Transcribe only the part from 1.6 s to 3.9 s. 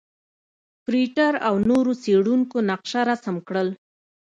نورو څېړونکو نقشه رسم کړل.